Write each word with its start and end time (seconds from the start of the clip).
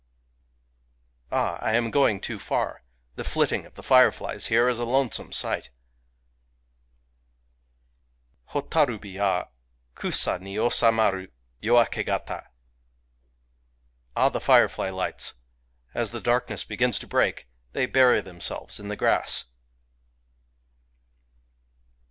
Ah, 1.31 1.59
I 1.61 1.73
am 1.73 1.91
going 1.91 2.19
too 2.19 2.39
far!... 2.39 2.81
The 3.17 3.23
flitting 3.23 3.67
of 3.67 3.75
the 3.75 3.83
fire 3.83 4.11
flies 4.11 4.47
here 4.47 4.67
is 4.67 4.79
a 4.79 4.83
lonesome 4.83 5.31
sight! 5.31 5.69
Hotarubi 8.49 9.11
ya! 9.13 9.45
Kusa 9.93 10.39
ni 10.41 10.55
osamaru 10.57 11.27
Yoakegata. 11.61 12.47
Ah, 14.17 14.29
the 14.29 14.41
firefly 14.41 14.89
lights! 14.89 15.35
As 15.93 16.09
the 16.09 16.19
darkness 16.19 16.63
begins 16.63 16.97
to 16.97 17.05
break, 17.05 17.47
they 17.73 17.85
bury 17.85 18.21
themselves 18.21 18.79
in 18.79 18.87
the 18.87 18.95
grass. 18.97 19.43